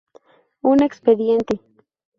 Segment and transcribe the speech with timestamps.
[0.63, 1.61] Un expediente".